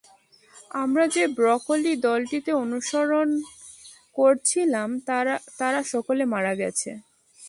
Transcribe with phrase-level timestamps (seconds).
[0.73, 3.29] আমরা যে ব্রুকলিন দলটিকে অনুসরণ
[4.15, 4.89] করছিলাম,
[5.59, 6.89] তারা সকলে মারা গেছে।